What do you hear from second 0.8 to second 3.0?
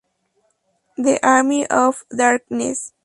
The Army of Darkness".